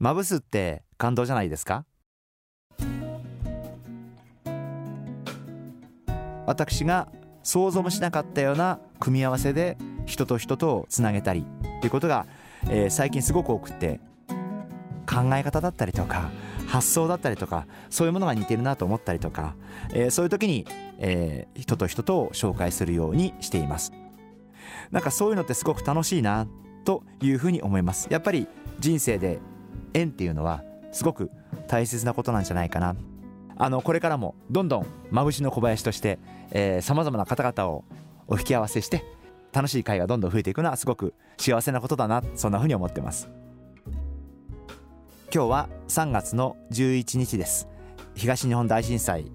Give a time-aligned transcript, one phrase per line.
[0.00, 1.84] まぶすって感動じゃないですか？
[6.46, 7.08] 私が
[7.42, 12.26] 想像もしなかったような組み合わせで人と人とをつなげたりっていうことが、
[12.70, 14.00] えー、最近すごく多くて
[15.04, 16.30] 考え方だったりとか
[16.68, 19.56] 発想だったりとかそういうものが似てるなと思ったりとか、
[19.92, 20.64] えー、そういう時に、
[20.98, 23.92] えー、人と人とを紹介するようにしています。
[24.92, 26.46] なんかそういうのってすごく楽しいな
[26.84, 28.06] というふうに思います。
[28.10, 28.46] やっぱり
[28.78, 29.38] 人生で
[29.94, 31.30] 縁っていうのはすごく
[31.66, 32.96] 大切なことなんじゃないかな。
[33.60, 36.18] あのこれからもどんどんまぶしの小林として
[36.80, 37.84] さまざまな方々を
[38.28, 39.04] お引き合わせして
[39.52, 43.28] 楽しい会がどんどん増えていくのはすごく幸せなことだなそんなふうに思ってます。
[45.34, 47.68] 今日は3月の11日です。
[48.14, 49.30] 東日本大震災。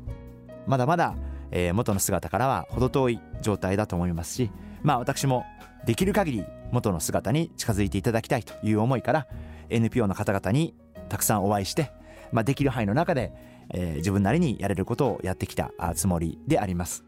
[0.67, 1.15] まだまだ、
[1.51, 4.51] えー、元の姿からは程遠い状態だと思いますし
[4.81, 5.45] まあ私も
[5.85, 9.27] できる限り元の姿に近づいていただきたいという思いから
[9.75, 10.75] NPO の方々に
[11.09, 11.91] たくさんお会いして、
[12.31, 13.33] まあ、できる範囲の中で、
[13.69, 17.03] えー、自分なりにやれることをやってきたつもりであります。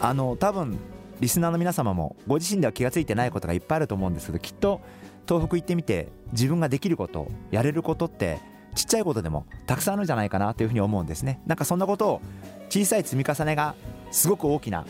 [0.00, 0.78] あの多分
[1.20, 4.80] リスナーの皆様もご自身では気が付いてないことがいっぱいあると思うんですけどきっと
[5.26, 8.38] 東北行ってみて自分ができることやれることって
[8.74, 11.40] ちっちゃいことでもたくさんあるんじゃないかなというふうに思うんですね。
[11.46, 12.20] なんかそんなことを
[12.68, 13.74] 小さい積み重ねが
[14.10, 14.86] すごく大きな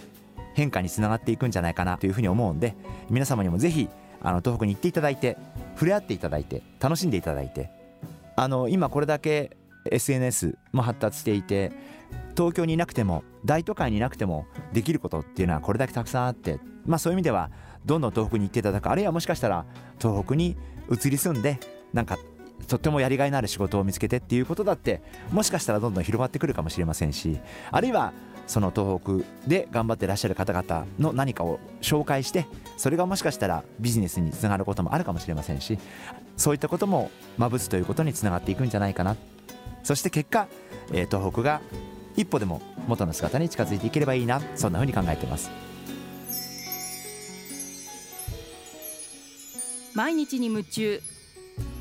[0.55, 2.75] 変化につながっていくんじゃないかなというふうに思うんで
[3.09, 3.89] 皆様にもぜひ
[4.21, 5.37] あの東北に行っていただいて
[5.79, 7.71] 触れ合っていただいて楽しんでいただいて
[8.35, 9.57] あの今これだけ
[9.91, 11.71] SNS も発達していて
[12.37, 17.51] 東京にいなくても大都会にいなくてもできることっていうのはこれだけたくさんあってまあそういう意味では
[17.87, 19.67] どんどん東北に行っていただくあるいはもしかしたら
[20.01, 20.57] 東北に
[20.91, 21.61] 移り住んで
[21.93, 22.19] なんか
[22.69, 25.03] とってもやりがいのある仕事を見つけてっていうことだって
[25.33, 27.39] もしかしたらどんどん広がってくるかもしれませんし
[27.71, 28.13] あるいは
[28.47, 32.47] その東北で頑張ってらっしゃる方々の何かを紹介して
[32.77, 35.79] それがもしかしたらビジネスにつながることもあるかもしれませんし
[36.39, 39.17] そういったこともまぶすということにつながっていくんじゃないかな。
[39.83, 40.47] そして結果、
[40.93, 41.61] えー、東北が
[42.17, 44.41] 一歩でも元の姿に近づいていければいいな。
[44.55, 45.51] そんなふうに考えています。
[49.95, 51.01] 毎日に夢中。